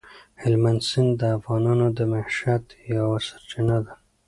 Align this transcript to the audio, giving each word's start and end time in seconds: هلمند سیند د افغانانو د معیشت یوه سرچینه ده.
هلمند 0.41 0.81
سیند 0.89 1.11
د 1.21 1.23
افغانانو 1.37 1.87
د 1.97 1.99
معیشت 2.11 2.65
یوه 2.95 3.17
سرچینه 3.27 3.77
ده. 3.85 3.93